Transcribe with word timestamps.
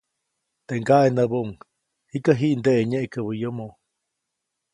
Teʼ 0.67 0.77
ŋgaʼe 0.81 1.07
näbuʼuŋ 1.15 1.49
-jikä 2.09 2.31
jiʼndeʼe 2.39 2.81
nyeʼkäbä 2.89 3.31
yomo-. 3.41 3.75